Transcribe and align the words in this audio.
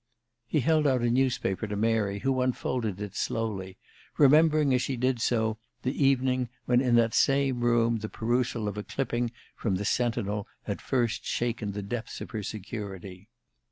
He 0.47 0.61
held 0.61 0.87
out 0.87 1.03
a 1.03 1.11
newspaper 1.11 1.67
to 1.67 1.75
Mary, 1.75 2.17
who 2.21 2.41
unfolded 2.41 2.99
it 2.99 3.15
slowly, 3.15 3.77
remembering, 4.17 4.73
as 4.73 4.81
she 4.81 4.97
did 4.97 5.21
so, 5.21 5.59
the 5.83 6.03
evening 6.03 6.49
when, 6.65 6.81
in 6.81 6.95
that 6.95 7.13
same 7.13 7.59
room, 7.59 7.99
the 7.99 8.09
perusal 8.09 8.67
of 8.67 8.79
a 8.79 8.83
clipping 8.83 9.31
from 9.55 9.75
the 9.75 9.85
"Sentinel" 9.85 10.47
had 10.63 10.81
first 10.81 11.23
shaken 11.23 11.73
the 11.73 11.83
depths 11.83 12.19
of 12.19 12.31
her 12.31 12.41
security. 12.41 13.29